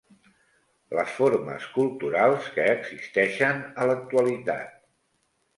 [0.99, 4.77] les formes culturals que existeixen a l'actualitat